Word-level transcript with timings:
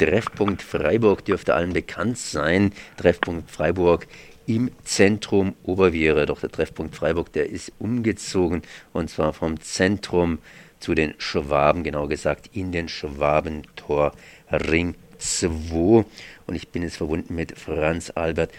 Treffpunkt 0.00 0.62
Freiburg 0.62 1.26
dürfte 1.26 1.52
allen 1.52 1.74
bekannt 1.74 2.16
sein. 2.16 2.72
Treffpunkt 2.96 3.50
Freiburg 3.50 4.06
im 4.46 4.70
Zentrum 4.82 5.54
Oberviere. 5.62 6.24
Doch 6.24 6.40
der 6.40 6.50
Treffpunkt 6.50 6.96
Freiburg, 6.96 7.30
der 7.34 7.50
ist 7.50 7.70
umgezogen 7.78 8.62
und 8.94 9.10
zwar 9.10 9.34
vom 9.34 9.60
Zentrum 9.60 10.38
zu 10.78 10.94
den 10.94 11.12
Schwaben, 11.18 11.84
genau 11.84 12.08
gesagt 12.08 12.48
in 12.54 12.72
den 12.72 12.88
Schwabentor 12.88 14.12
Ring 14.50 14.94
2. 15.18 16.06
Und 16.46 16.54
ich 16.54 16.68
bin 16.70 16.82
jetzt 16.82 16.96
verbunden 16.96 17.34
mit 17.34 17.58
Franz 17.58 18.10
Albert 18.14 18.52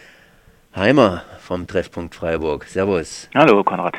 Heimer 0.75 1.25
vom 1.39 1.65
Treffpunkt 1.65 2.13
Freiburg. 2.13 2.65
Servus. 2.65 3.27
Hallo, 3.33 3.63
Konrad. 3.63 3.97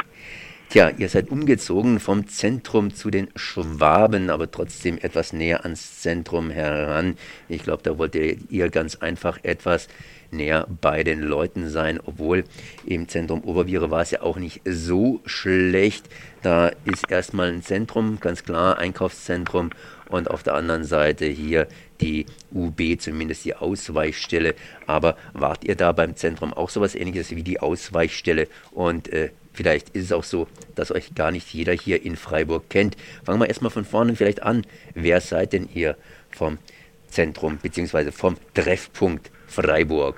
Tja, 0.73 0.91
ihr 0.97 1.11
seid 1.11 1.29
umgezogen 1.31 2.01
vom 2.01 2.29
Zentrum 2.29 2.95
zu 2.95 3.11
den 3.11 3.29
Schwaben, 3.37 4.31
aber 4.31 4.51
trotzdem 4.51 4.97
etwas 4.97 5.35
näher 5.35 5.65
ans 5.65 6.01
Zentrum 6.01 6.49
heran. 6.49 7.19
Ich 7.51 7.63
glaube, 7.63 7.83
da 7.83 7.99
wollt 7.99 8.15
ihr 8.15 8.71
ganz 8.71 8.97
einfach 8.97 9.39
etwas 9.43 9.89
näher 10.31 10.67
bei 10.81 11.05
den 11.05 11.21
Leuten 11.21 11.69
sein, 11.69 12.01
obwohl 12.03 12.45
im 12.87 13.07
Zentrum 13.07 13.45
Oberviere 13.45 13.91
war 13.91 14.01
es 14.01 14.13
ja 14.13 14.23
auch 14.23 14.39
nicht 14.39 14.63
so 14.65 15.21
schlecht. 15.27 16.07
Da 16.41 16.69
ist 16.87 17.11
erstmal 17.11 17.53
ein 17.53 17.63
Zentrum, 17.63 18.19
ganz 18.19 18.43
klar, 18.43 18.79
Einkaufszentrum 18.79 19.73
und 20.09 20.31
auf 20.31 20.43
der 20.43 20.55
anderen 20.55 20.85
Seite 20.85 21.27
hier 21.27 21.69
die 22.01 22.25
UB, 22.51 22.99
zumindest 22.99 23.45
die 23.45 23.57
Ausweichstelle. 23.57 24.55
Aber 24.87 25.19
wart 25.35 25.65
ihr 25.65 25.77
da 25.77 25.93
beim 25.93 26.17
Zentrum 26.17 26.55
auch 26.55 26.71
sowas 26.71 26.95
ähnliches 26.95 27.37
wie 27.37 27.43
die 27.43 27.61
Ausweichstelle? 27.61 28.49
Und 28.71 29.13
äh, 29.13 29.33
vielleicht 29.53 29.91
ist 29.91 30.05
es 30.05 30.13
auch 30.13 30.25
so, 30.25 30.49
dass 30.75 30.93
euch 30.93 31.15
gar 31.15 31.31
nicht 31.31 31.53
jeder 31.53 31.73
hier 31.73 32.05
in 32.05 32.17
Freiburg 32.17 32.69
kennt. 32.71 32.97
Fangen 33.25 33.41
wir 33.41 33.49
erstmal 33.49 33.71
von 33.71 33.85
vorne 33.85 34.17
vielleicht 34.17 34.43
an. 34.43 34.63
Wer 34.95 35.21
seid 35.21 35.53
denn 35.53 35.69
ihr 35.73 35.97
vom 36.31 36.59
Zentrum 37.07 37.59
bzw. 37.59 38.11
vom 38.11 38.37
Treffpunkt 38.55 39.31
Freiburg? 39.47 40.17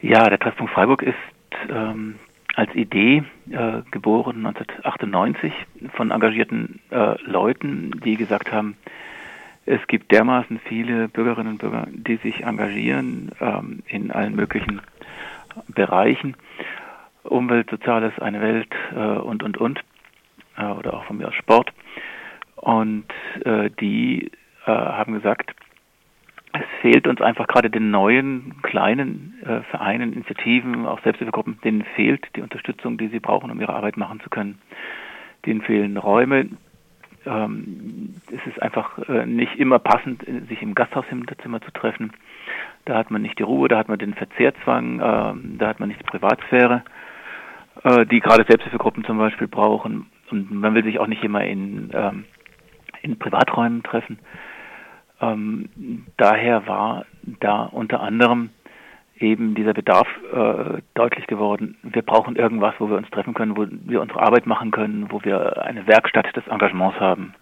Ja, 0.00 0.28
der 0.28 0.38
Treffpunkt 0.38 0.72
Freiburg 0.72 1.02
ist 1.02 1.14
ähm, 1.68 2.16
als 2.54 2.74
Idee 2.74 3.24
äh, 3.50 3.82
geboren 3.90 4.46
1998 4.46 5.52
von 5.94 6.10
engagierten 6.10 6.80
äh, 6.90 7.20
Leuten, 7.24 8.00
die 8.04 8.16
gesagt 8.16 8.52
haben, 8.52 8.76
es 9.66 9.80
gibt 9.86 10.12
dermaßen 10.12 10.60
viele 10.68 11.08
Bürgerinnen 11.08 11.52
und 11.52 11.58
Bürger, 11.58 11.86
die 11.90 12.16
sich 12.16 12.44
engagieren 12.44 13.30
ähm, 13.40 13.82
in 13.86 14.10
allen 14.10 14.36
möglichen 14.36 14.82
Bereichen. 15.68 16.36
Umwelt, 17.24 17.70
Soziales, 17.70 18.18
eine 18.18 18.40
Welt 18.40 18.72
äh, 18.94 18.98
und, 18.98 19.42
und, 19.42 19.58
und. 19.58 19.80
Äh, 20.56 20.66
oder 20.66 20.94
auch 20.94 21.04
von 21.04 21.18
mir 21.18 21.28
aus 21.28 21.34
Sport. 21.34 21.72
Und 22.56 23.06
äh, 23.44 23.70
die 23.80 24.30
äh, 24.66 24.70
haben 24.70 25.14
gesagt, 25.14 25.54
es 26.52 26.64
fehlt 26.80 27.08
uns 27.08 27.20
einfach 27.20 27.48
gerade 27.48 27.68
den 27.68 27.90
neuen 27.90 28.62
kleinen 28.62 29.34
äh, 29.44 29.60
Vereinen, 29.70 30.12
Initiativen, 30.12 30.86
auch 30.86 31.00
Selbsthilfegruppen, 31.02 31.58
denen 31.64 31.84
fehlt 31.96 32.28
die 32.36 32.42
Unterstützung, 32.42 32.96
die 32.96 33.08
sie 33.08 33.18
brauchen, 33.18 33.50
um 33.50 33.60
ihre 33.60 33.74
Arbeit 33.74 33.96
machen 33.96 34.20
zu 34.20 34.30
können. 34.30 34.60
Denen 35.44 35.62
fehlen 35.62 35.96
Räume, 35.96 36.48
ähm, 37.26 38.14
es 38.28 38.46
ist 38.46 38.62
einfach 38.62 38.98
äh, 39.08 39.26
nicht 39.26 39.56
immer 39.56 39.78
passend, 39.78 40.24
sich 40.48 40.62
im 40.62 40.74
Gasthaushinterzimmer 40.74 41.60
zu 41.60 41.72
treffen. 41.72 42.12
Da 42.84 42.96
hat 42.96 43.10
man 43.10 43.22
nicht 43.22 43.38
die 43.38 43.42
Ruhe, 43.42 43.68
da 43.68 43.78
hat 43.78 43.88
man 43.88 43.98
den 43.98 44.14
Verzehrzwang, 44.14 45.00
äh, 45.00 45.58
da 45.58 45.66
hat 45.66 45.80
man 45.80 45.88
nicht 45.88 46.00
die 46.00 46.04
Privatsphäre, 46.04 46.82
äh, 47.82 48.06
die 48.06 48.20
gerade 48.20 48.44
Selbsthilfegruppen 48.46 49.04
zum 49.04 49.18
Beispiel 49.18 49.48
brauchen. 49.48 50.06
Und 50.30 50.50
man 50.50 50.74
will 50.74 50.84
sich 50.84 50.98
auch 50.98 51.06
nicht 51.06 51.24
immer 51.24 51.44
in, 51.44 51.90
ähm, 51.92 52.24
in 53.02 53.18
Privaträumen 53.18 53.82
treffen. 53.82 54.18
Ähm, 55.20 55.68
daher 56.16 56.66
war 56.66 57.06
da 57.40 57.64
unter 57.64 58.00
anderem 58.00 58.50
eben 59.18 59.54
dieser 59.54 59.74
Bedarf 59.74 60.08
äh, 60.32 60.82
deutlich 60.94 61.26
geworden. 61.26 61.76
Wir 61.82 62.02
brauchen 62.02 62.36
irgendwas, 62.36 62.74
wo 62.78 62.88
wir 62.88 62.96
uns 62.96 63.08
treffen 63.10 63.34
können, 63.34 63.56
wo 63.56 63.66
wir 63.68 64.00
unsere 64.00 64.20
Arbeit 64.20 64.46
machen 64.46 64.70
können, 64.70 65.06
wo 65.10 65.22
wir 65.22 65.62
eine 65.62 65.86
Werkstatt 65.86 66.34
des 66.36 66.46
Engagements 66.48 66.98
haben. 66.98 67.34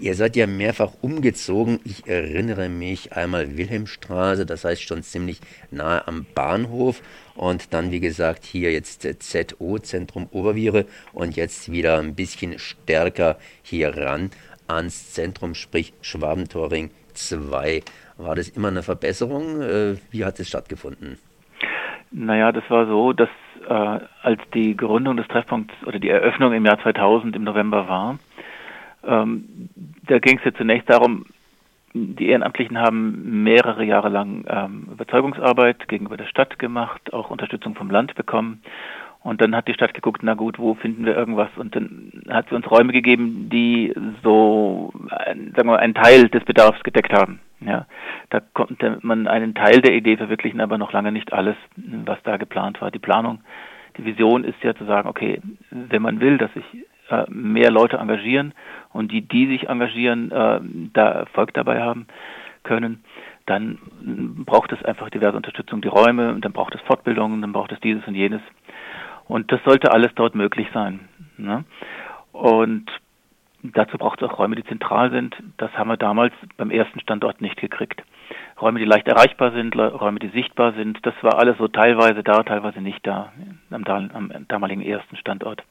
Ihr 0.00 0.14
seid 0.14 0.34
ja 0.34 0.46
mehrfach 0.46 0.90
umgezogen. 1.02 1.78
Ich 1.84 2.06
erinnere 2.08 2.68
mich 2.68 3.12
einmal 3.12 3.56
Wilhelmstraße, 3.56 4.44
das 4.44 4.64
heißt 4.64 4.82
schon 4.82 5.02
ziemlich 5.02 5.40
nahe 5.70 6.06
am 6.08 6.26
Bahnhof. 6.34 7.00
Und 7.36 7.72
dann, 7.72 7.92
wie 7.92 8.00
gesagt, 8.00 8.44
hier 8.44 8.72
jetzt 8.72 9.06
ZO, 9.22 9.78
Zentrum 9.78 10.28
Oberviere. 10.32 10.86
Und 11.12 11.36
jetzt 11.36 11.70
wieder 11.70 11.98
ein 11.98 12.16
bisschen 12.16 12.58
stärker 12.58 13.38
hier 13.62 13.96
ran 13.96 14.30
ans 14.66 15.12
Zentrum, 15.12 15.54
sprich 15.54 15.92
Schwabentoring 16.00 16.90
2. 17.12 17.82
War 18.16 18.34
das 18.34 18.48
immer 18.48 18.68
eine 18.68 18.82
Verbesserung? 18.82 19.62
Äh, 19.62 19.96
wie 20.10 20.24
hat 20.24 20.40
es 20.40 20.48
stattgefunden? 20.48 21.18
Naja, 22.10 22.52
das 22.52 22.64
war 22.68 22.86
so, 22.86 23.12
dass 23.12 23.28
äh, 23.68 24.00
als 24.22 24.40
die 24.54 24.76
Gründung 24.76 25.16
des 25.16 25.26
Treffpunkts 25.28 25.74
oder 25.86 25.98
die 25.98 26.10
Eröffnung 26.10 26.52
im 26.52 26.64
Jahr 26.64 26.80
2000 26.80 27.34
im 27.36 27.44
November 27.44 27.88
war, 27.88 28.18
ähm, 29.06 29.68
da 30.06 30.18
ging 30.18 30.38
es 30.38 30.44
ja 30.44 30.54
zunächst 30.54 30.90
darum, 30.90 31.26
die 31.94 32.28
Ehrenamtlichen 32.28 32.78
haben 32.78 33.44
mehrere 33.44 33.84
Jahre 33.84 34.08
lang 34.08 34.44
ähm, 34.48 34.88
Überzeugungsarbeit 34.92 35.88
gegenüber 35.88 36.16
der 36.16 36.26
Stadt 36.26 36.58
gemacht, 36.58 37.12
auch 37.12 37.30
Unterstützung 37.30 37.76
vom 37.76 37.88
Land 37.90 38.14
bekommen. 38.16 38.62
Und 39.22 39.40
dann 39.40 39.56
hat 39.56 39.68
die 39.68 39.74
Stadt 39.74 39.94
geguckt, 39.94 40.22
na 40.22 40.34
gut, 40.34 40.58
wo 40.58 40.74
finden 40.74 41.06
wir 41.06 41.16
irgendwas? 41.16 41.48
Und 41.56 41.74
dann 41.74 42.24
hat 42.28 42.48
sie 42.48 42.56
uns 42.56 42.70
Räume 42.70 42.92
gegeben, 42.92 43.48
die 43.48 43.94
so, 44.22 44.92
sagen 45.08 45.52
wir 45.54 45.64
mal, 45.64 45.78
einen 45.78 45.94
Teil 45.94 46.28
des 46.28 46.44
Bedarfs 46.44 46.82
gedeckt 46.82 47.12
haben. 47.12 47.40
Ja, 47.60 47.86
da 48.28 48.40
konnte 48.52 48.98
man 49.00 49.26
einen 49.26 49.54
Teil 49.54 49.80
der 49.80 49.94
Idee 49.94 50.18
verwirklichen, 50.18 50.60
aber 50.60 50.76
noch 50.76 50.92
lange 50.92 51.12
nicht 51.12 51.32
alles, 51.32 51.56
was 51.76 52.18
da 52.24 52.36
geplant 52.36 52.82
war. 52.82 52.90
Die 52.90 52.98
Planung, 52.98 53.40
die 53.96 54.04
Vision 54.04 54.44
ist 54.44 54.62
ja 54.62 54.74
zu 54.74 54.84
sagen, 54.84 55.08
okay, 55.08 55.40
wenn 55.70 56.02
man 56.02 56.20
will, 56.20 56.36
dass 56.36 56.52
sich 56.52 56.64
äh, 57.22 57.30
mehr 57.30 57.70
Leute 57.70 57.98
engagieren 57.98 58.54
und 58.92 59.12
die, 59.12 59.22
die 59.22 59.46
sich 59.46 59.68
engagieren, 59.68 60.30
äh, 60.30 60.60
da 60.92 61.08
Erfolg 61.10 61.54
dabei 61.54 61.82
haben 61.82 62.06
können, 62.62 63.04
dann 63.46 63.78
braucht 64.46 64.72
es 64.72 64.82
einfach 64.84 65.10
diverse 65.10 65.36
Unterstützung, 65.36 65.82
die 65.82 65.88
Räume, 65.88 66.36
dann 66.40 66.52
braucht 66.52 66.74
es 66.74 66.80
Fortbildungen, 66.82 67.42
dann 67.42 67.52
braucht 67.52 67.72
es 67.72 67.80
dieses 67.80 68.06
und 68.06 68.14
jenes. 68.14 68.40
Und 69.26 69.52
das 69.52 69.62
sollte 69.64 69.92
alles 69.92 70.12
dort 70.14 70.34
möglich 70.34 70.68
sein. 70.72 71.00
Ne? 71.36 71.64
Und 72.32 72.90
dazu 73.62 73.98
braucht 73.98 74.20
es 74.20 74.28
auch 74.28 74.38
Räume, 74.38 74.56
die 74.56 74.64
zentral 74.64 75.10
sind. 75.10 75.36
Das 75.56 75.72
haben 75.72 75.88
wir 75.88 75.96
damals 75.96 76.32
beim 76.56 76.70
ersten 76.70 77.00
Standort 77.00 77.40
nicht 77.40 77.60
gekriegt. 77.60 78.02
Räume, 78.60 78.78
die 78.78 78.84
leicht 78.84 79.08
erreichbar 79.08 79.52
sind, 79.52 79.76
Räume, 79.76 80.18
die 80.18 80.28
sichtbar 80.28 80.72
sind, 80.72 81.04
das 81.04 81.14
war 81.22 81.38
alles 81.38 81.58
so 81.58 81.68
teilweise 81.68 82.22
da, 82.22 82.42
teilweise 82.42 82.80
nicht 82.80 83.06
da 83.06 83.32
am, 83.70 83.84
am 83.84 84.48
damaligen 84.48 84.82
ersten 84.82 85.16
Standort. 85.16 85.62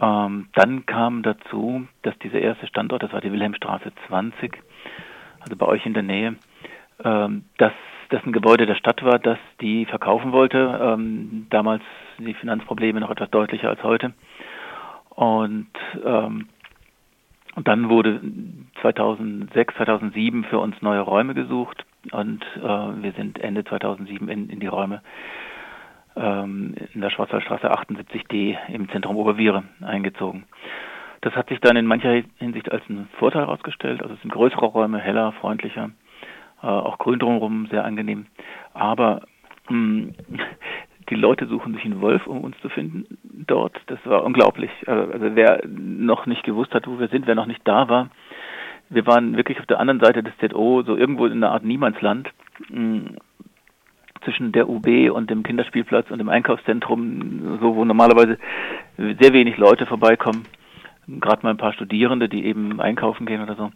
Ähm, 0.00 0.48
dann 0.54 0.86
kam 0.86 1.22
dazu, 1.22 1.86
dass 2.02 2.18
dieser 2.18 2.40
erste 2.40 2.66
Standort, 2.66 3.02
das 3.02 3.12
war 3.12 3.20
die 3.20 3.32
Wilhelmstraße 3.32 3.92
20, 4.08 4.52
also 5.40 5.56
bei 5.56 5.66
euch 5.66 5.86
in 5.86 5.94
der 5.94 6.02
Nähe, 6.02 6.36
ähm, 7.04 7.44
dass 7.58 7.72
das 8.10 8.24
ein 8.24 8.32
Gebäude 8.32 8.66
der 8.66 8.74
Stadt 8.74 9.04
war, 9.04 9.18
das 9.18 9.38
die 9.60 9.86
verkaufen 9.86 10.32
wollte. 10.32 10.78
Ähm, 10.82 11.46
damals 11.50 11.82
die 12.18 12.34
Finanzprobleme 12.34 13.00
noch 13.00 13.10
etwas 13.10 13.30
deutlicher 13.30 13.68
als 13.68 13.82
heute. 13.82 14.12
Und, 15.10 15.70
ähm, 16.04 16.48
dann 17.62 17.88
wurde 17.88 18.20
2006, 18.80 19.74
2007 19.76 20.44
für 20.44 20.58
uns 20.58 20.80
neue 20.82 21.00
Räume 21.00 21.34
gesucht 21.34 21.84
und 22.10 22.44
äh, 22.56 22.62
wir 22.62 23.12
sind 23.16 23.38
Ende 23.38 23.64
2007 23.64 24.28
in, 24.28 24.50
in 24.50 24.58
die 24.58 24.66
Räume 24.66 25.02
ähm, 26.16 26.74
in 26.92 27.00
der 27.00 27.10
Schwarzwaldstraße 27.10 27.70
78d 27.70 28.56
im 28.68 28.88
Zentrum 28.90 29.16
Oberviere 29.16 29.64
eingezogen. 29.80 30.44
Das 31.20 31.34
hat 31.34 31.48
sich 31.48 31.60
dann 31.60 31.76
in 31.76 31.86
mancher 31.86 32.22
Hinsicht 32.38 32.70
als 32.70 32.82
ein 32.88 33.08
Vorteil 33.18 33.42
herausgestellt. 33.42 34.02
Also 34.02 34.14
es 34.14 34.20
sind 34.20 34.32
größere 34.32 34.66
Räume, 34.66 34.98
heller, 34.98 35.32
freundlicher, 35.32 35.90
äh, 36.62 36.66
auch 36.66 36.98
grün 36.98 37.18
drumherum, 37.18 37.66
sehr 37.70 37.84
angenehm. 37.84 38.26
Aber 38.74 39.22
mh, 39.68 40.08
hm, 40.08 40.14
die 41.10 41.14
Leute 41.14 41.46
suchen 41.46 41.74
sich 41.74 41.84
einen 41.84 42.00
Wolf, 42.00 42.26
um 42.26 42.42
uns 42.42 42.58
zu 42.60 42.68
finden 42.68 43.18
dort. 43.46 43.74
Das 43.86 43.98
war 44.04 44.24
unglaublich. 44.24 44.70
Äh, 44.86 44.90
also 44.90 45.34
wer 45.34 45.62
noch 45.66 46.26
nicht 46.26 46.44
gewusst 46.44 46.74
hat, 46.74 46.86
wo 46.86 46.98
wir 46.98 47.08
sind, 47.08 47.26
wer 47.26 47.34
noch 47.34 47.46
nicht 47.46 47.62
da 47.64 47.88
war, 47.88 48.10
wir 48.90 49.06
waren 49.06 49.36
wirklich 49.36 49.58
auf 49.60 49.66
der 49.66 49.80
anderen 49.80 50.00
Seite 50.00 50.22
des 50.22 50.34
ZO, 50.38 50.82
so 50.82 50.96
irgendwo 50.96 51.26
in 51.26 51.32
einer 51.32 51.52
Art 51.52 51.64
Niemandsland, 51.64 52.30
hm, 52.68 53.16
zwischen 54.24 54.52
der 54.52 54.68
UB 54.68 55.10
und 55.10 55.30
dem 55.30 55.42
Kinderspielplatz 55.42 56.10
und 56.10 56.18
dem 56.18 56.28
Einkaufszentrum, 56.28 57.58
so 57.60 57.76
wo 57.76 57.84
normalerweise 57.84 58.38
sehr 58.96 59.32
wenig 59.32 59.56
Leute 59.56 59.86
vorbeikommen. 59.86 60.46
Gerade 61.06 61.42
mal 61.42 61.50
ein 61.50 61.58
paar 61.58 61.74
Studierende, 61.74 62.28
die 62.28 62.44
eben 62.46 62.80
einkaufen 62.80 63.26
gehen 63.26 63.42
oder 63.42 63.56
so. 63.56 63.70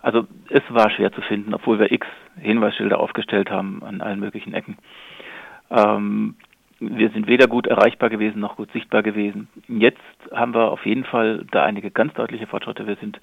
Also 0.00 0.26
es 0.48 0.62
war 0.68 0.90
schwer 0.90 1.12
zu 1.12 1.20
finden, 1.20 1.54
obwohl 1.54 1.78
wir 1.78 1.92
x 1.92 2.06
Hinweisschilder 2.40 2.98
aufgestellt 2.98 3.50
haben 3.50 3.82
an 3.84 4.00
allen 4.00 4.20
möglichen 4.20 4.54
Ecken. 4.54 4.78
Ähm, 5.70 6.34
wir 6.80 7.10
sind 7.10 7.28
weder 7.28 7.46
gut 7.46 7.68
erreichbar 7.68 8.10
gewesen 8.10 8.40
noch 8.40 8.56
gut 8.56 8.72
sichtbar 8.72 9.02
gewesen. 9.02 9.48
Jetzt 9.68 10.00
haben 10.32 10.54
wir 10.54 10.72
auf 10.72 10.84
jeden 10.84 11.04
Fall 11.04 11.44
da 11.52 11.62
einige 11.62 11.92
ganz 11.92 12.12
deutliche 12.14 12.48
Fortschritte. 12.48 12.86
Wir 12.86 12.96
sind 12.96 13.20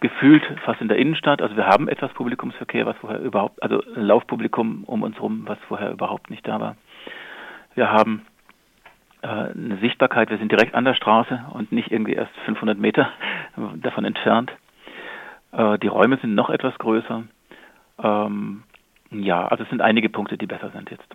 gefühlt 0.00 0.42
fast 0.64 0.80
in 0.80 0.88
der 0.88 0.98
Innenstadt. 0.98 1.42
Also 1.42 1.56
wir 1.56 1.66
haben 1.66 1.88
etwas 1.88 2.12
Publikumsverkehr, 2.12 2.86
was 2.86 2.96
vorher 2.98 3.20
überhaupt, 3.20 3.62
also 3.62 3.82
Laufpublikum 3.94 4.84
um 4.84 5.02
uns 5.02 5.20
rum, 5.20 5.42
was 5.46 5.58
vorher 5.66 5.90
überhaupt 5.90 6.30
nicht 6.30 6.46
da 6.46 6.60
war. 6.60 6.76
Wir 7.74 7.90
haben 7.90 8.26
äh, 9.22 9.26
eine 9.26 9.78
Sichtbarkeit, 9.80 10.30
wir 10.30 10.38
sind 10.38 10.52
direkt 10.52 10.74
an 10.74 10.84
der 10.84 10.94
Straße 10.94 11.46
und 11.52 11.72
nicht 11.72 11.90
irgendwie 11.90 12.14
erst 12.14 12.34
500 12.44 12.78
Meter 12.78 13.10
davon 13.76 14.04
entfernt. 14.04 14.52
Äh, 15.52 15.78
die 15.78 15.88
Räume 15.88 16.18
sind 16.18 16.34
noch 16.34 16.50
etwas 16.50 16.76
größer. 16.78 17.24
Ähm, 18.02 18.62
ja, 19.10 19.46
also 19.48 19.64
es 19.64 19.70
sind 19.70 19.80
einige 19.80 20.08
Punkte, 20.08 20.36
die 20.38 20.46
besser 20.46 20.70
sind 20.70 20.90
jetzt. 20.90 21.06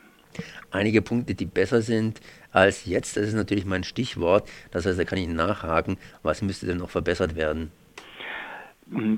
Einige 0.72 1.04
Punkte, 1.04 1.36
die 1.36 1.46
besser 1.46 1.82
sind 1.82 2.20
als 2.52 2.86
jetzt, 2.86 3.18
das 3.18 3.26
ist 3.26 3.36
natürlich 3.36 3.66
mein 3.66 3.84
Stichwort. 3.84 4.50
Das 4.72 4.86
heißt, 4.86 5.00
da 5.00 5.04
kann 5.04 5.20
ich 5.20 5.28
nachhaken, 5.28 5.98
was 6.24 6.42
müsste 6.42 6.66
denn 6.66 6.78
noch 6.78 6.90
verbessert 6.90 7.36
werden? 7.36 7.72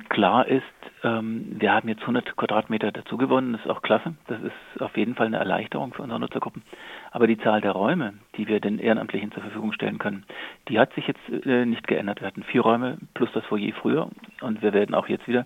Klar 0.10 0.48
ist, 0.48 0.64
ähm, 1.04 1.58
wir 1.60 1.74
haben 1.74 1.90
jetzt 1.90 2.02
100 2.02 2.36
Quadratmeter 2.38 2.92
dazu 2.92 3.18
gewonnen, 3.18 3.54
das 3.54 3.62
ist 3.62 3.70
auch 3.70 3.82
klasse. 3.82 4.16
Das 4.28 4.40
ist 4.42 4.82
auf 4.82 4.96
jeden 4.96 5.16
Fall 5.16 5.28
eine 5.28 5.38
Erleichterung 5.38 5.94
für 5.94 6.02
unsere 6.02 6.20
Nutzergruppen. 6.20 6.64
Aber 7.12 7.28
die 7.28 7.38
Zahl 7.38 7.62
der 7.62 7.72
Räume, 7.72 8.14
die 8.38 8.48
wir 8.48 8.60
den 8.60 8.80
Ehrenamtlichen 8.80 9.32
zur 9.32 9.44
Verfügung 9.44 9.74
stellen 9.74 9.98
können, 9.98 10.26
die 10.70 10.80
hat 10.80 10.94
sich 10.94 11.08
jetzt 11.08 11.46
äh, 11.46 11.66
nicht 11.66 11.88
geändert. 11.88 12.22
Wir 12.22 12.28
hatten 12.28 12.44
vier 12.44 12.62
Räume 12.62 12.98
plus 13.14 13.30
das 13.34 13.46
Foyer 13.46 13.74
früher 13.74 14.10
und 14.42 14.62
wir 14.62 14.74
werden 14.74 14.96
auch 14.96 15.08
jetzt 15.08 15.28
wieder, 15.28 15.46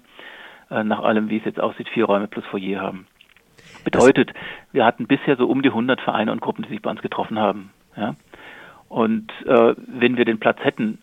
äh, 0.70 0.84
nach 0.84 1.00
allem 1.00 1.30
wie 1.30 1.38
es 1.38 1.46
jetzt 1.46 1.60
aussieht, 1.60 1.90
vier 1.90 2.06
Räume 2.06 2.28
plus 2.28 2.46
Foyer 2.46 2.82
haben. 2.82 3.08
Bedeutet, 3.84 4.32
wir 4.72 4.86
hatten 4.86 5.08
bisher 5.08 5.38
so 5.38 5.48
um 5.48 5.62
die 5.62 5.70
100 5.70 6.02
Vereine 6.02 6.32
und 6.32 6.42
Gruppen, 6.42 6.64
die 6.64 6.70
sich 6.70 6.82
bei 6.82 6.92
uns 6.92 7.02
getroffen 7.02 7.40
haben. 7.40 7.72
Ja? 7.98 8.16
Und 8.90 9.32
äh, 9.46 9.76
wenn 9.78 10.18
wir 10.18 10.26
den 10.26 10.40
Platz 10.40 10.60
hätten, 10.62 11.00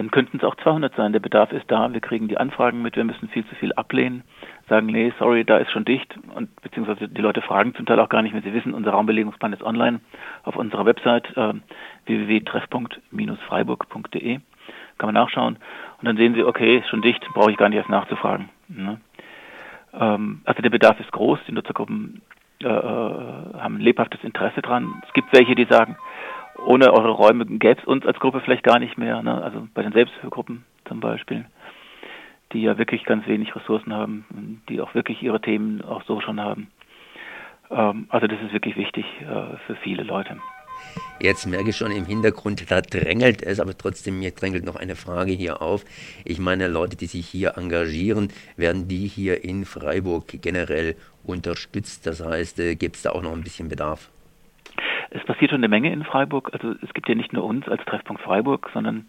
dann 0.00 0.10
könnten 0.10 0.38
es 0.38 0.44
auch 0.44 0.56
200 0.56 0.96
sein. 0.96 1.12
Der 1.12 1.20
Bedarf 1.20 1.52
ist 1.52 1.70
da, 1.70 1.92
wir 1.92 2.00
kriegen 2.00 2.26
die 2.26 2.38
Anfragen 2.38 2.80
mit, 2.80 2.96
wir 2.96 3.04
müssen 3.04 3.28
viel 3.28 3.46
zu 3.46 3.54
viel 3.56 3.74
ablehnen, 3.74 4.22
sagen, 4.66 4.86
nee, 4.86 5.12
sorry, 5.18 5.44
da 5.44 5.58
ist 5.58 5.70
schon 5.72 5.84
dicht. 5.84 6.18
Und 6.34 6.58
beziehungsweise 6.62 7.06
die 7.06 7.20
Leute 7.20 7.42
fragen 7.42 7.74
zum 7.74 7.84
Teil 7.84 8.00
auch 8.00 8.08
gar 8.08 8.22
nicht, 8.22 8.34
wenn 8.34 8.42
sie 8.42 8.54
wissen, 8.54 8.72
unser 8.72 8.92
Raumbelegungsplan 8.92 9.52
ist 9.52 9.62
online 9.62 10.00
auf 10.42 10.56
unserer 10.56 10.86
Website 10.86 11.26
äh, 11.36 11.52
www.treffpunkt-freiburg.de 12.06 14.40
kann 14.96 15.06
man 15.06 15.14
nachschauen. 15.14 15.58
Und 15.98 16.06
dann 16.06 16.16
sehen 16.16 16.34
sie, 16.34 16.44
okay, 16.44 16.78
ist 16.78 16.88
schon 16.88 17.02
dicht, 17.02 17.22
brauche 17.34 17.50
ich 17.50 17.58
gar 17.58 17.68
nicht 17.68 17.76
erst 17.76 17.90
nachzufragen. 17.90 18.48
Ne? 18.68 19.02
Ähm, 19.92 20.40
also 20.46 20.62
der 20.62 20.70
Bedarf 20.70 20.98
ist 20.98 21.12
groß, 21.12 21.40
die 21.46 21.52
Nutzergruppen 21.52 22.22
äh, 22.62 22.66
äh 22.66 23.58
haben 23.58 23.78
lebhaftes 23.78 24.24
Interesse 24.24 24.62
dran. 24.62 24.94
Es 25.06 25.12
gibt 25.12 25.30
welche, 25.34 25.54
die 25.54 25.66
sagen, 25.66 25.98
ohne 26.66 26.92
eure 26.92 27.10
Räume 27.10 27.46
gäbe 27.46 27.80
es 27.80 27.86
uns 27.86 28.06
als 28.06 28.18
Gruppe 28.18 28.40
vielleicht 28.40 28.62
gar 28.62 28.78
nicht 28.78 28.98
mehr. 28.98 29.22
Ne? 29.22 29.42
Also 29.42 29.66
bei 29.74 29.82
den 29.82 29.92
Selbsthilfegruppen 29.92 30.64
zum 30.86 31.00
Beispiel, 31.00 31.46
die 32.52 32.62
ja 32.62 32.78
wirklich 32.78 33.04
ganz 33.04 33.26
wenig 33.26 33.54
Ressourcen 33.54 33.92
haben, 33.92 34.62
die 34.68 34.80
auch 34.80 34.94
wirklich 34.94 35.22
ihre 35.22 35.40
Themen 35.40 35.82
auch 35.82 36.02
so 36.04 36.20
schon 36.20 36.40
haben. 36.40 36.68
Ähm, 37.70 38.06
also 38.08 38.26
das 38.26 38.40
ist 38.42 38.52
wirklich 38.52 38.76
wichtig 38.76 39.04
äh, 39.20 39.56
für 39.66 39.76
viele 39.82 40.02
Leute. 40.02 40.36
Jetzt 41.20 41.46
merke 41.46 41.70
ich 41.70 41.76
schon 41.76 41.92
im 41.92 42.06
Hintergrund, 42.06 42.70
da 42.70 42.80
drängelt 42.80 43.42
es, 43.42 43.60
aber 43.60 43.76
trotzdem 43.76 44.18
mir 44.18 44.30
drängelt 44.30 44.64
noch 44.64 44.76
eine 44.76 44.96
Frage 44.96 45.32
hier 45.32 45.60
auf. 45.60 45.84
Ich 46.24 46.38
meine, 46.38 46.68
Leute, 46.68 46.96
die 46.96 47.06
sich 47.06 47.26
hier 47.26 47.58
engagieren, 47.58 48.28
werden 48.56 48.88
die 48.88 49.06
hier 49.06 49.44
in 49.44 49.66
Freiburg 49.66 50.40
generell 50.40 50.96
unterstützt? 51.22 52.06
Das 52.06 52.24
heißt, 52.24 52.58
äh, 52.60 52.74
gibt 52.74 52.96
es 52.96 53.02
da 53.02 53.10
auch 53.10 53.22
noch 53.22 53.32
ein 53.32 53.42
bisschen 53.42 53.68
Bedarf? 53.68 54.10
Es 55.10 55.24
passiert 55.24 55.50
schon 55.50 55.60
eine 55.60 55.68
Menge 55.68 55.92
in 55.92 56.04
Freiburg. 56.04 56.50
Also 56.52 56.74
es 56.82 56.94
gibt 56.94 57.08
ja 57.08 57.14
nicht 57.14 57.32
nur 57.32 57.44
uns 57.44 57.68
als 57.68 57.84
Treffpunkt 57.84 58.22
Freiburg, 58.22 58.70
sondern 58.72 59.08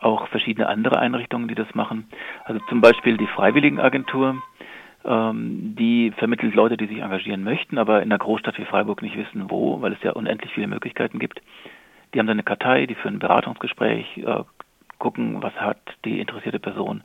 auch 0.00 0.28
verschiedene 0.28 0.68
andere 0.68 0.98
Einrichtungen, 0.98 1.48
die 1.48 1.54
das 1.54 1.74
machen. 1.74 2.08
Also 2.44 2.60
zum 2.68 2.80
Beispiel 2.80 3.16
die 3.16 3.26
Freiwilligenagentur, 3.26 4.42
ähm, 5.04 5.74
die 5.78 6.12
vermittelt 6.16 6.54
Leute, 6.54 6.76
die 6.76 6.86
sich 6.86 6.98
engagieren 6.98 7.44
möchten, 7.44 7.78
aber 7.78 8.02
in 8.02 8.10
einer 8.10 8.18
Großstadt 8.18 8.58
wie 8.58 8.64
Freiburg 8.64 9.02
nicht 9.02 9.16
wissen, 9.16 9.50
wo, 9.50 9.80
weil 9.82 9.92
es 9.92 10.02
ja 10.02 10.12
unendlich 10.12 10.52
viele 10.52 10.68
Möglichkeiten 10.68 11.18
gibt. 11.18 11.42
Die 12.14 12.18
haben 12.18 12.26
dann 12.26 12.36
eine 12.36 12.42
Kartei, 12.42 12.86
die 12.86 12.94
führen 12.94 13.16
ein 13.16 13.20
Beratungsgespräch, 13.20 14.18
äh, 14.18 14.44
gucken, 14.98 15.42
was 15.42 15.54
hat 15.54 15.78
die 16.04 16.20
interessierte 16.20 16.60
Person 16.60 17.02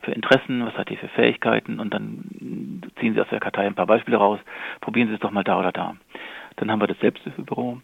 für 0.00 0.12
Interessen, 0.12 0.64
was 0.64 0.74
hat 0.74 0.90
die 0.90 0.96
für 0.96 1.08
Fähigkeiten 1.08 1.80
und 1.80 1.92
dann 1.92 2.82
ziehen 3.00 3.14
sie 3.14 3.20
aus 3.20 3.28
der 3.30 3.40
Kartei 3.40 3.66
ein 3.66 3.74
paar 3.74 3.86
Beispiele 3.86 4.18
raus, 4.18 4.38
probieren 4.80 5.08
sie 5.08 5.14
es 5.14 5.20
doch 5.20 5.30
mal 5.30 5.44
da 5.44 5.58
oder 5.58 5.72
da. 5.72 5.96
Dann 6.56 6.70
haben 6.70 6.80
wir 6.80 6.86
das 6.86 6.98
Selbsthilfebüro. 7.00 7.80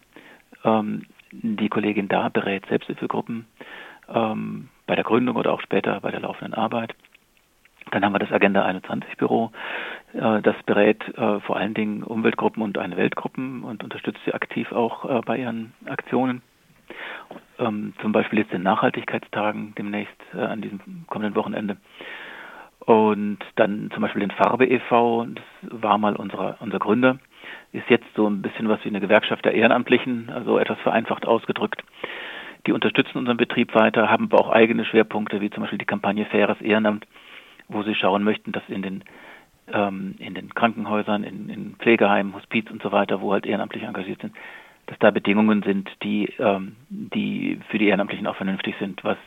Ähm, 0.64 1.06
die 1.32 1.68
Kollegin 1.68 2.08
da 2.08 2.28
berät 2.28 2.66
Selbsthilfegruppen 2.66 3.46
ähm, 4.08 4.68
bei 4.86 4.94
der 4.94 5.04
Gründung 5.04 5.36
oder 5.36 5.52
auch 5.52 5.60
später 5.60 6.00
bei 6.00 6.10
der 6.10 6.20
laufenden 6.20 6.54
Arbeit. 6.54 6.94
Dann 7.92 8.04
haben 8.04 8.12
wir 8.12 8.18
das 8.18 8.32
Agenda 8.32 8.64
21 8.64 9.16
Büro. 9.16 9.52
Äh, 10.12 10.42
das 10.42 10.56
berät 10.66 11.02
äh, 11.16 11.40
vor 11.40 11.56
allen 11.56 11.74
Dingen 11.74 12.02
Umweltgruppen 12.02 12.62
und 12.62 12.78
eine 12.78 12.96
Weltgruppen 12.96 13.62
und 13.62 13.82
unterstützt 13.82 14.20
sie 14.24 14.34
aktiv 14.34 14.72
auch 14.72 15.04
äh, 15.04 15.20
bei 15.24 15.38
ihren 15.38 15.72
Aktionen. 15.86 16.42
Ähm, 17.58 17.94
zum 18.00 18.12
Beispiel 18.12 18.40
jetzt 18.40 18.52
in 18.52 18.62
Nachhaltigkeitstagen 18.62 19.74
demnächst 19.76 20.20
äh, 20.34 20.40
an 20.40 20.60
diesem 20.60 21.04
kommenden 21.08 21.36
Wochenende. 21.36 21.76
Und 22.80 23.38
dann 23.56 23.90
zum 23.92 24.02
Beispiel 24.02 24.20
den 24.20 24.30
Farbe 24.30 24.66
e.V., 24.66 25.26
das 25.26 25.44
war 25.82 25.98
mal 25.98 26.16
unser, 26.16 26.56
unser 26.60 26.78
Gründer, 26.78 27.18
ist 27.72 27.88
jetzt 27.88 28.06
so 28.14 28.28
ein 28.28 28.42
bisschen 28.42 28.68
was 28.68 28.84
wie 28.84 28.88
eine 28.88 29.00
Gewerkschaft 29.00 29.44
der 29.44 29.54
Ehrenamtlichen, 29.54 30.30
also 30.30 30.58
etwas 30.58 30.78
vereinfacht 30.80 31.26
ausgedrückt. 31.26 31.82
Die 32.66 32.72
unterstützen 32.72 33.18
unseren 33.18 33.36
Betrieb 33.36 33.74
weiter, 33.74 34.10
haben 34.10 34.28
aber 34.30 34.40
auch 34.40 34.50
eigene 34.50 34.84
Schwerpunkte, 34.84 35.40
wie 35.40 35.50
zum 35.50 35.62
Beispiel 35.62 35.78
die 35.78 35.86
Kampagne 35.86 36.26
Faires 36.26 36.60
Ehrenamt, 36.60 37.06
wo 37.68 37.82
sie 37.82 37.94
schauen 37.94 38.24
möchten, 38.24 38.52
dass 38.52 38.62
in 38.68 38.82
den 38.82 39.04
ähm, 39.72 40.14
in 40.18 40.34
den 40.34 40.52
Krankenhäusern, 40.54 41.24
in, 41.24 41.48
in 41.48 41.76
Pflegeheimen, 41.76 42.34
Hospiz 42.34 42.70
und 42.70 42.82
so 42.82 42.92
weiter, 42.92 43.20
wo 43.20 43.32
halt 43.32 43.46
Ehrenamtliche 43.46 43.86
engagiert 43.86 44.20
sind, 44.20 44.34
dass 44.86 44.98
da 44.98 45.10
Bedingungen 45.10 45.62
sind, 45.62 45.88
die, 46.02 46.32
ähm, 46.38 46.76
die 46.88 47.60
für 47.68 47.78
die 47.78 47.86
Ehrenamtlichen 47.86 48.26
auch 48.26 48.36
vernünftig 48.36 48.74
sind, 48.78 49.02
was 49.04 49.18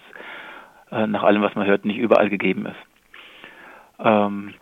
äh, 0.91 1.07
nach 1.07 1.23
allem, 1.23 1.41
was 1.41 1.55
man 1.55 1.65
hört, 1.65 1.85
nicht 1.85 1.97
überall 1.97 2.29
gegeben 2.29 2.65
ist. 2.65 2.75
Ähm, 3.99 4.53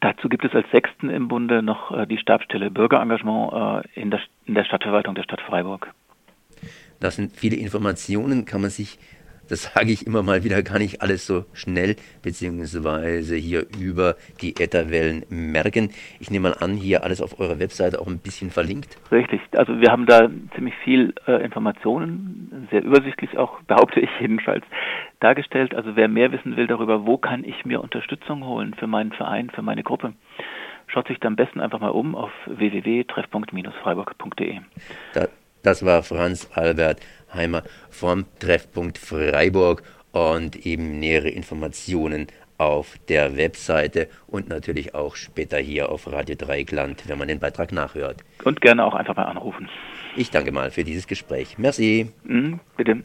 dazu 0.00 0.28
gibt 0.28 0.44
es 0.44 0.54
als 0.54 0.70
Sechsten 0.70 1.10
im 1.10 1.28
Bunde 1.28 1.62
noch 1.62 1.90
äh, 1.90 2.06
die 2.06 2.18
Stabsstelle 2.18 2.70
Bürgerengagement 2.70 3.84
äh, 3.84 4.00
in, 4.00 4.10
der, 4.10 4.20
in 4.46 4.54
der 4.54 4.64
Stadtverwaltung 4.64 5.14
der 5.14 5.22
Stadt 5.22 5.40
Freiburg. 5.40 5.92
Das 7.00 7.16
sind 7.16 7.32
viele 7.32 7.56
Informationen, 7.56 8.44
kann 8.44 8.60
man 8.60 8.70
sich 8.70 8.98
das 9.48 9.74
sage 9.74 9.92
ich 9.92 10.06
immer 10.06 10.22
mal 10.22 10.44
wieder, 10.44 10.62
gar 10.62 10.78
nicht 10.78 11.02
alles 11.02 11.26
so 11.26 11.44
schnell 11.52 11.96
beziehungsweise 12.22 13.34
hier 13.36 13.66
über 13.78 14.16
die 14.40 14.54
Ätherwellen 14.60 15.24
merken. 15.28 15.90
Ich 16.20 16.30
nehme 16.30 16.50
mal 16.50 16.56
an, 16.60 16.76
hier 16.76 17.02
alles 17.04 17.20
auf 17.20 17.40
eurer 17.40 17.58
Webseite 17.58 18.00
auch 18.00 18.06
ein 18.06 18.18
bisschen 18.18 18.50
verlinkt. 18.50 18.96
Richtig, 19.10 19.40
also 19.52 19.80
wir 19.80 19.90
haben 19.90 20.06
da 20.06 20.30
ziemlich 20.54 20.74
viel 20.82 21.14
äh, 21.26 21.44
Informationen, 21.44 22.68
sehr 22.70 22.84
übersichtlich 22.84 23.36
auch, 23.36 23.60
behaupte 23.62 23.98
ich 24.00 24.10
jedenfalls, 24.20 24.64
dargestellt. 25.20 25.74
Also 25.74 25.96
wer 25.96 26.08
mehr 26.08 26.32
wissen 26.32 26.56
will 26.56 26.66
darüber, 26.66 27.06
wo 27.06 27.18
kann 27.18 27.44
ich 27.44 27.64
mir 27.64 27.80
Unterstützung 27.82 28.44
holen 28.44 28.74
für 28.74 28.86
meinen 28.86 29.12
Verein, 29.12 29.50
für 29.50 29.62
meine 29.62 29.82
Gruppe, 29.82 30.12
schaut 30.86 31.08
sich 31.08 31.18
da 31.18 31.28
am 31.28 31.36
besten 31.36 31.60
einfach 31.60 31.80
mal 31.80 31.90
um 31.90 32.14
auf 32.14 32.30
www.treffpunkt-freiburg.de. 32.46 34.60
Da, 35.14 35.28
das 35.62 35.82
war 35.84 36.02
Franz 36.02 36.50
Albert 36.54 37.00
Heimer 37.34 37.62
vom 37.90 38.24
Treffpunkt 38.38 38.98
Freiburg 38.98 39.82
und 40.12 40.64
eben 40.64 40.98
nähere 41.00 41.28
Informationen 41.28 42.28
auf 42.58 42.96
der 43.08 43.36
Webseite 43.36 44.08
und 44.26 44.48
natürlich 44.48 44.94
auch 44.94 45.16
später 45.16 45.58
hier 45.58 45.90
auf 45.90 46.10
Radio 46.10 46.36
Dreigland, 46.36 47.08
wenn 47.08 47.18
man 47.18 47.28
den 47.28 47.40
Beitrag 47.40 47.72
nachhört. 47.72 48.22
Und 48.44 48.60
gerne 48.60 48.84
auch 48.84 48.94
einfach 48.94 49.16
mal 49.16 49.24
anrufen. 49.24 49.68
Ich 50.16 50.30
danke 50.30 50.52
mal 50.52 50.70
für 50.70 50.84
dieses 50.84 51.06
Gespräch. 51.06 51.58
Merci. 51.58 52.12
Mhm, 52.22 52.60
bitte. 52.76 53.02